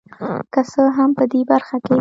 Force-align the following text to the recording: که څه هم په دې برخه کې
که 0.53 0.61
څه 0.71 0.81
هم 0.97 1.09
په 1.17 1.23
دې 1.31 1.41
برخه 1.51 1.75
کې 1.83 1.89